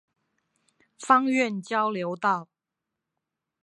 [0.97, 2.49] 芳苑交流道